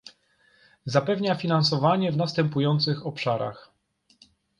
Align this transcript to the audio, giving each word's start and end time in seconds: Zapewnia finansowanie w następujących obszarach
Zapewnia 0.85 1.35
finansowanie 1.35 2.11
w 2.11 2.17
następujących 2.17 3.05
obszarach 3.05 3.71